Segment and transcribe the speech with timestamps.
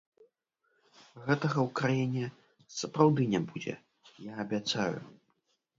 [1.27, 2.25] Гэтага ў краіне
[2.79, 3.73] сапраўды не будзе,
[4.31, 4.99] я абяцаю.